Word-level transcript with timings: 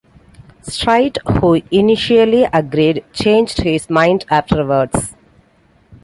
Straight, 0.63 1.19
who 1.27 1.61
initially 1.69 2.45
agreed, 2.51 3.05
changed 3.13 3.61
his 3.61 3.87
mind 3.87 4.25
afterwards. 4.31 5.13